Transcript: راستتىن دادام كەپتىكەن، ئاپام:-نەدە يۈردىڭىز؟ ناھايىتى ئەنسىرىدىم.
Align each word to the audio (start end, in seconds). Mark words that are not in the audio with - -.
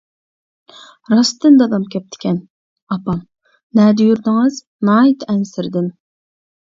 راستتىن 1.13 1.57
دادام 1.57 1.83
كەپتىكەن، 1.95 2.39
ئاپام:-نەدە 2.95 4.07
يۈردىڭىز؟ 4.07 4.57
ناھايىتى 4.91 5.29
ئەنسىرىدىم. 5.35 5.91